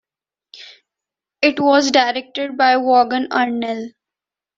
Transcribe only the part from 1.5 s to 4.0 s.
was directed by Vaughan Arnell.